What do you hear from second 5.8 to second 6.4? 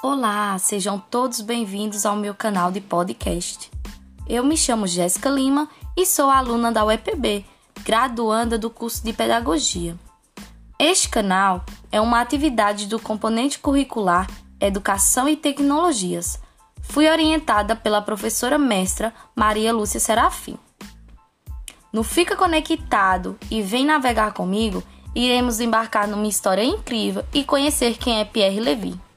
e sou